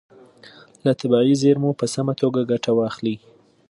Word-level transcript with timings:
له 0.85 0.91
طبیعي 0.99 1.33
زیرمو 1.41 1.71
په 1.79 1.85
سمه 1.93 2.13
توګه 2.21 2.39
ګټه 2.51 2.71
واخلئ. 2.79 3.15